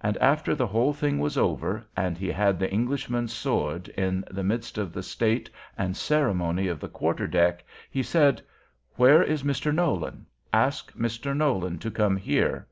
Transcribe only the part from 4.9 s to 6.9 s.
the state and ceremony of the